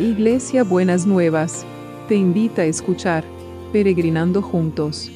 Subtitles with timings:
[0.00, 1.66] Iglesia Buenas Nuevas,
[2.08, 3.22] te invita a escuchar
[3.70, 5.10] Peregrinando Juntos.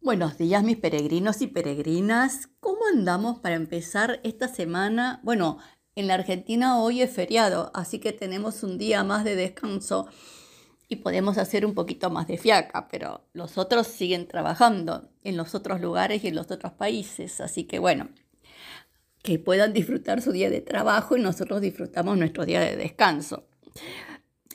[0.00, 2.48] Buenos días mis peregrinos y peregrinas.
[2.60, 5.18] ¿Cómo andamos para empezar esta semana?
[5.24, 5.58] Bueno,
[5.96, 10.06] en la Argentina hoy es feriado, así que tenemos un día más de descanso
[10.94, 15.54] y podemos hacer un poquito más de fiaca, pero los otros siguen trabajando en los
[15.54, 18.08] otros lugares y en los otros países, así que bueno,
[19.22, 23.46] que puedan disfrutar su día de trabajo y nosotros disfrutamos nuestro día de descanso.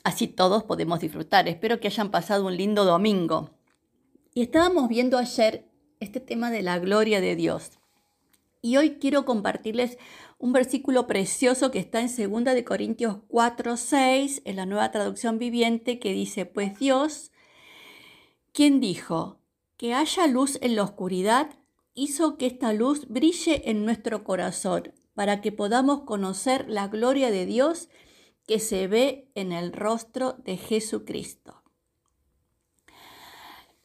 [0.04, 1.48] Así todos podemos disfrutar.
[1.48, 3.52] Espero que hayan pasado un lindo domingo.
[4.34, 5.66] Y estábamos viendo ayer
[6.00, 7.80] este tema de la gloria de Dios.
[8.62, 9.98] Y hoy quiero compartirles
[10.38, 15.40] un versículo precioso que está en 2 de Corintios 4, 6, en la nueva traducción
[15.40, 17.32] viviente, que dice, pues Dios,
[18.52, 19.40] quien dijo,
[19.78, 21.52] que haya luz en la oscuridad,
[21.94, 27.46] hizo que esta luz brille en nuestro corazón, para que podamos conocer la gloria de
[27.46, 27.90] Dios
[28.46, 31.64] que se ve en el rostro de Jesucristo.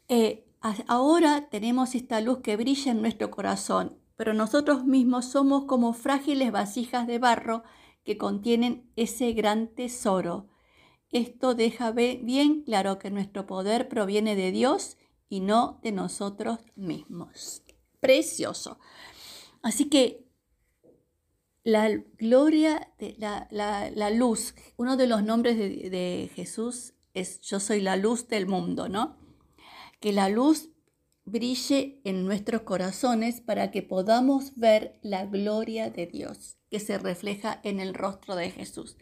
[0.08, 0.46] Eh,
[0.88, 6.52] ahora tenemos esta luz que brilla en nuestro corazón pero nosotros mismos somos como frágiles
[6.52, 7.62] vasijas de barro
[8.04, 10.48] que contienen ese gran tesoro.
[11.10, 14.96] Esto deja bien claro que nuestro poder proviene de Dios
[15.28, 17.62] y no de nosotros mismos.
[18.00, 18.78] Precioso.
[19.62, 20.24] Así que
[21.62, 27.80] la gloria, de la, luz, uno de los nombres de, de Jesús es yo soy
[27.80, 29.16] la luz del mundo, ¿no?
[30.00, 30.73] Que la luz
[31.24, 37.60] brille en nuestros corazones para que podamos ver la gloria de Dios que se refleja
[37.62, 38.96] en el rostro de Jesús.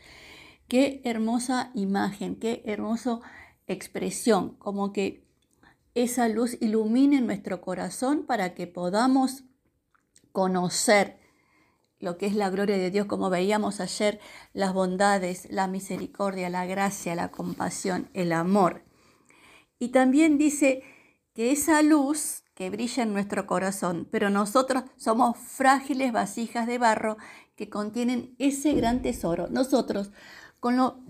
[0.69, 3.20] Qué hermosa imagen, qué hermosa
[3.67, 5.27] expresión, como que
[5.95, 9.45] esa luz ilumine nuestro corazón para que podamos
[10.33, 11.20] conocer
[11.98, 14.19] lo que es la gloria de Dios, como veíamos ayer,
[14.52, 18.83] las bondades, la misericordia, la gracia, la compasión, el amor.
[19.79, 20.83] Y también dice,
[21.35, 27.17] que esa luz que brilla en nuestro corazón, pero nosotros somos frágiles vasijas de barro
[27.57, 29.48] que contienen ese gran tesoro.
[29.51, 30.11] Nosotros,
[30.61, 31.01] con lo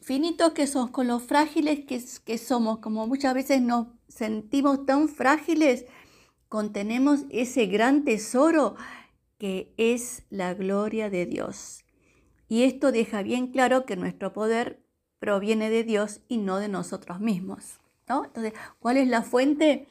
[0.00, 5.08] finitos que somos, con lo frágiles que, que somos, como muchas veces nos sentimos tan
[5.08, 5.86] frágiles,
[6.48, 8.76] contenemos ese gran tesoro
[9.38, 11.84] que es la gloria de Dios.
[12.48, 14.84] Y esto deja bien claro que nuestro poder
[15.18, 17.80] proviene de Dios y no de nosotros mismos.
[18.08, 19.88] Entonces, ¿cuál es la fuente?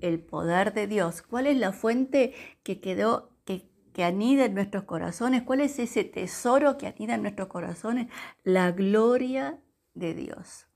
[0.00, 1.22] El poder de Dios.
[1.22, 5.42] ¿Cuál es la fuente que quedó, que, que anida en nuestros corazones?
[5.42, 8.08] ¿Cuál es ese tesoro que anida en nuestros corazones?
[8.42, 9.58] La gloria
[9.94, 10.66] de Dios.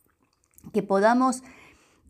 [0.73, 1.43] Que podamos,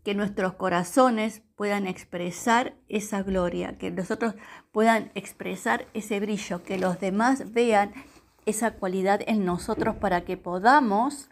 [0.03, 4.35] que nuestros corazones puedan expresar esa gloria, que nosotros
[4.71, 7.93] puedan expresar ese brillo, que los demás vean
[8.45, 11.29] esa cualidad en nosotros para que podamos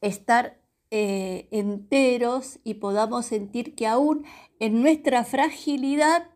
[0.00, 0.61] estar
[0.94, 4.26] eh, enteros y podamos sentir que aún
[4.60, 6.28] en nuestra fragilidad,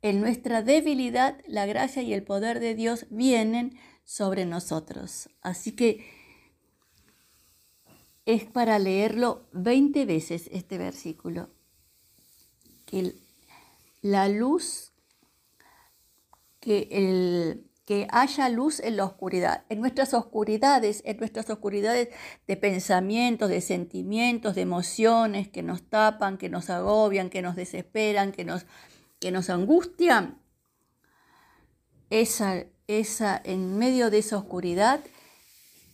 [0.00, 5.28] en nuestra debilidad, la gracia y el poder de Dios vienen sobre nosotros.
[5.42, 6.06] Así que
[8.24, 11.50] es para leerlo 20 veces este versículo.
[12.86, 13.14] Que
[14.00, 14.94] la luz,
[16.60, 22.08] que el, que haya luz en la oscuridad, en nuestras oscuridades, en nuestras oscuridades
[22.48, 28.32] de pensamientos, de sentimientos, de emociones que nos tapan, que nos agobian, que nos desesperan,
[28.32, 28.66] que nos,
[29.20, 30.36] que nos angustian.
[32.10, 35.00] Esa, esa, en medio de esa oscuridad,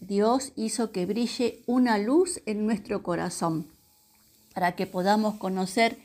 [0.00, 3.70] Dios hizo que brille una luz en nuestro corazón
[4.54, 5.98] para que podamos conocer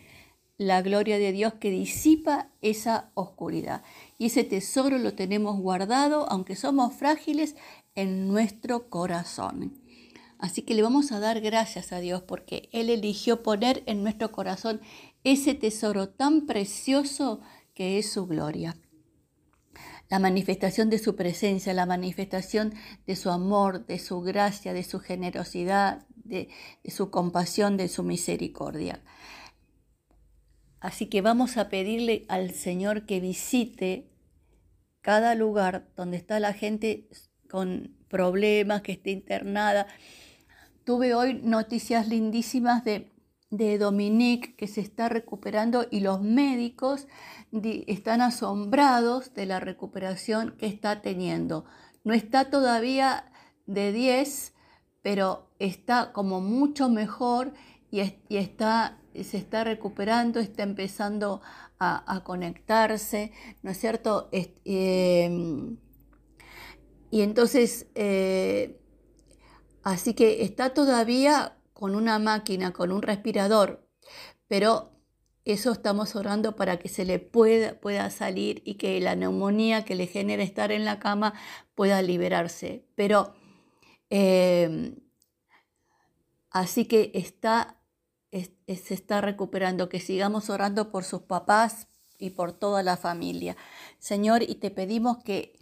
[0.57, 3.83] la gloria de Dios que disipa esa oscuridad.
[4.17, 7.55] Y ese tesoro lo tenemos guardado, aunque somos frágiles,
[7.95, 9.81] en nuestro corazón.
[10.39, 14.31] Así que le vamos a dar gracias a Dios porque Él eligió poner en nuestro
[14.31, 14.81] corazón
[15.23, 17.41] ese tesoro tan precioso
[17.73, 18.77] que es su gloria.
[20.09, 22.73] La manifestación de su presencia, la manifestación
[23.05, 26.49] de su amor, de su gracia, de su generosidad, de,
[26.87, 29.01] su compasión, de su misericordia.
[30.79, 34.11] Así que vamos a pedirle al Señor que visite
[35.01, 37.07] cada lugar donde está la gente
[37.49, 39.87] con problemas, que esté internada.
[40.83, 43.11] Tuve hoy noticias lindísimas de,
[43.49, 47.07] de Dominique que se está recuperando y los médicos
[47.51, 51.65] están asombrados de la recuperación que está teniendo.
[52.03, 53.31] No está todavía
[53.65, 54.53] de 10,
[55.01, 57.53] pero está como mucho mejor
[57.91, 61.41] y, está se está recuperando, está empezando
[61.79, 63.31] a, conectarse,
[63.61, 64.29] ¿no es cierto?
[64.31, 65.77] Em,
[67.11, 68.79] y entonces, eh,
[69.83, 73.87] así que está todavía con una máquina, con un respirador,
[74.47, 74.91] pero
[75.45, 79.95] eso estamos orando para que se le pueda, pueda salir y que la neumonía que
[79.95, 81.33] le genera estar en la cama
[81.75, 82.85] pueda liberarse.
[82.95, 83.35] Pero
[86.51, 87.76] así que está,
[88.43, 91.87] se está recuperando, que sigamos orando por sus papás
[92.17, 93.55] y por toda la familia.
[93.99, 95.57] Señor, y te pedimos que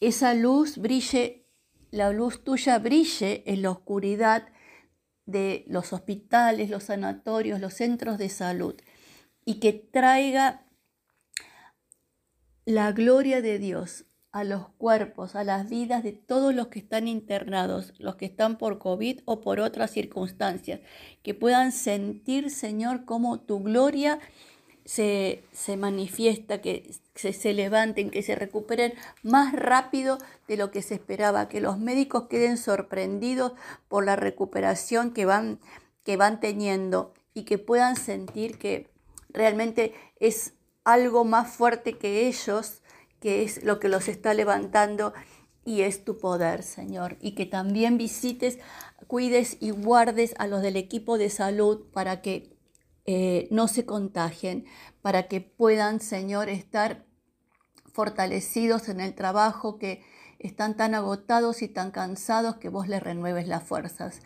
[0.00, 1.46] esa luz brille,
[1.90, 4.48] la luz tuya brille en la oscuridad
[5.26, 8.74] de los hospitales, los sanatorios, los centros de salud
[9.44, 10.66] y que traiga
[12.64, 17.08] la gloria de Dios a los cuerpos, a las vidas de todos los que están
[17.08, 20.80] internados, los que están por COVID o por otras circunstancias,
[21.22, 24.20] que puedan sentir, Señor, cómo tu gloria
[24.84, 25.42] se,
[25.76, 31.48] manifiesta, que se, se, levanten, que se recuperen más rápido de lo que se esperaba,
[31.48, 33.52] que los médicos queden sorprendidos
[33.88, 35.60] por la recuperación que van,
[36.04, 38.90] que van teniendo y que puedan sentir que
[39.28, 40.54] realmente es
[40.84, 42.80] algo más fuerte que ellos,
[43.20, 45.12] que es lo que los está levantando
[45.64, 47.16] y es tu poder, Señor.
[47.20, 48.58] Y que también visites,
[49.06, 52.56] cuides y guardes a los del equipo de salud para que
[53.04, 54.64] eh, no se contagien,
[55.02, 57.04] para que puedan, Señor, estar
[57.92, 60.02] fortalecidos en el trabajo, que
[60.38, 64.20] están tan agotados y tan cansados que vos les renueves las fuerzas.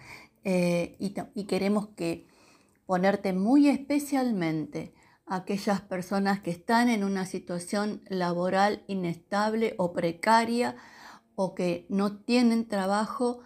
[0.44, 2.26] Eh, y, y, queremos que
[2.86, 4.92] ponerte muy especialmente
[5.26, 10.76] aquellas personas que están en una situación laboral inestable o precaria
[11.34, 13.40] o que no tienen trabajo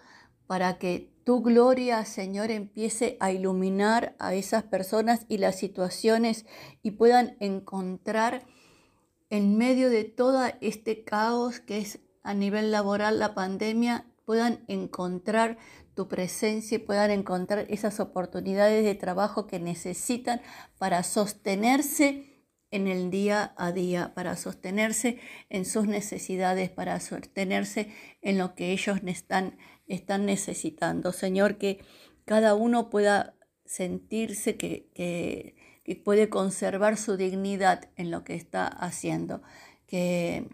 [0.47, 6.45] para que tu gloria, Señor, empiece a iluminar a esas personas y las situaciones
[6.81, 8.45] y puedan encontrar
[9.29, 15.57] en medio de todo este caos que es a nivel laboral la pandemia, puedan encontrar
[15.97, 20.41] tu presencia y puedan encontrar esas oportunidades de trabajo que necesitan
[20.77, 25.17] para sostenerse en el día a día, para sostenerse
[25.49, 27.91] en sus necesidades, para sostenerse
[28.21, 29.57] en lo que ellos están
[29.87, 31.13] están necesitando.
[31.13, 31.79] Señor, que
[32.25, 33.33] cada uno pueda
[33.65, 39.41] sentirse que, que, puede conservar su dignidad en lo que está haciendo.
[39.87, 40.47] Que,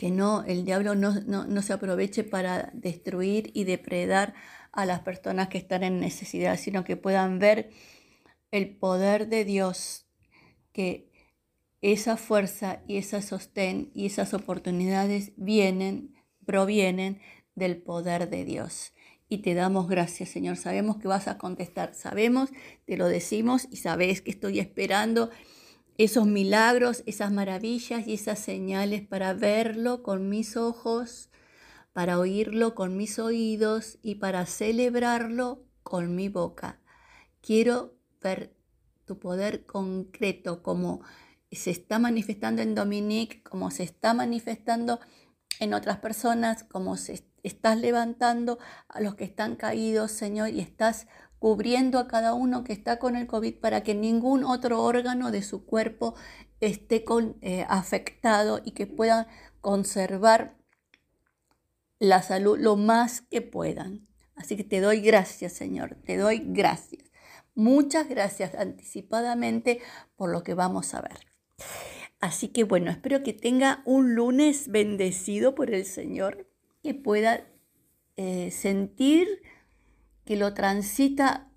[0.00, 4.32] que no, el diablo no, no, se aproveche para destruir y depredar
[4.72, 7.68] a las personas que están en necesidad, sino que puedan ver
[8.50, 10.06] el poder de Dios,
[10.72, 11.12] que
[11.82, 16.14] esa fuerza y esa sostén y esas oportunidades vienen,
[16.46, 17.20] provienen
[17.54, 18.94] del poder de Dios.
[19.28, 20.56] Y te damos gracias, Señor.
[20.56, 21.94] Sabemos que vas a contestar.
[21.94, 22.48] Sabemos,
[22.86, 25.28] te lo decimos y sabes que estoy esperando
[26.04, 31.28] esos milagros, esas maravillas y esas señales para verlo con mis ojos,
[31.92, 36.80] para oírlo con mis oídos y para celebrarlo con mi boca.
[37.42, 38.56] Quiero ver
[39.04, 41.02] tu poder concreto como
[41.52, 45.00] se está manifestando en Dominique, como se está manifestando
[45.58, 48.58] en otras personas, como se estás levantando
[48.88, 51.08] a los que están caídos, Señor, y estás
[51.40, 55.42] cubriendo a cada uno que está con el COVID para que ningún otro órgano de
[55.42, 56.14] su cuerpo
[56.60, 57.02] esté
[57.40, 59.26] eh, afectado y que puedan
[59.62, 60.58] conservar
[61.98, 64.06] la salud lo más que puedan.
[64.36, 67.10] Así que te doy gracias, Señor, te doy gracias.
[67.54, 69.80] Muchas gracias anticipadamente
[70.16, 71.26] por lo que vamos a ver.
[72.20, 76.46] Así que bueno, espero que tenga un lunes bendecido por el Señor
[76.82, 77.46] que pueda
[78.16, 79.26] eh, sentir
[80.30, 81.48] que lo transita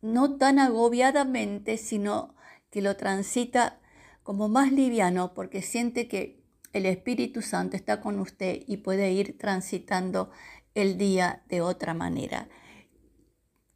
[0.00, 2.34] no tan agobiadamente, sino
[2.70, 3.78] que lo transita
[4.22, 6.42] como más liviano, porque siente que
[6.72, 10.30] el Espíritu Santo está con usted y puede ir transitando
[10.74, 12.48] el día de otra manera.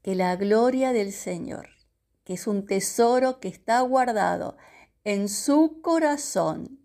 [0.00, 1.68] Que la gloria del Señor,
[2.24, 4.56] que es un tesoro que está guardado
[5.04, 6.80] en su corazón,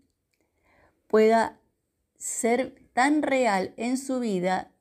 [1.06, 1.58] pueda
[2.18, 4.74] ser tan real en su vida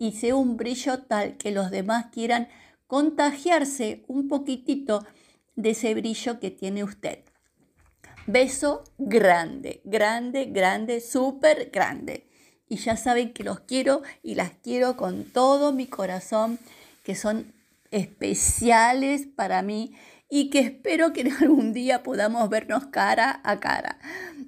[0.00, 2.48] y sea un brillo tal que los demás quieran
[2.86, 5.06] contagiarse un poquitito
[5.56, 7.18] de ese brillo que tiene usted.
[8.26, 12.26] Beso grande, grande, grande, súper grande.
[12.66, 16.58] Y ya saben que los quiero y las quiero con todo mi corazón,
[17.04, 17.52] que son
[17.90, 19.94] especiales para mí
[20.30, 23.98] y que espero que algún día podamos vernos cara a cara.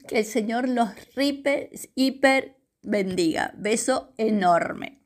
[0.09, 3.53] Que el Señor los ripe hiper bendiga.
[3.59, 5.02] Beso enorme.